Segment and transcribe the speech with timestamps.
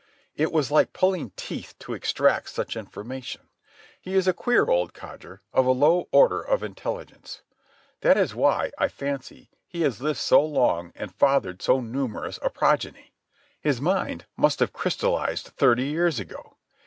[0.35, 3.41] It was like pulling teeth to extract such information.
[4.01, 7.43] He is a queer old codger, of a low order of intelligence.
[7.99, 12.49] That is why, I fancy, he has lived so long and fathered so numerous a
[12.49, 13.13] progeny.
[13.59, 16.57] His mind must have crystallized thirty years ago.